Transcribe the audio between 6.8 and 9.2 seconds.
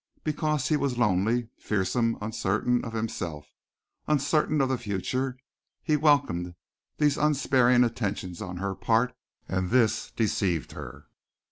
these unsparing attentions on her part,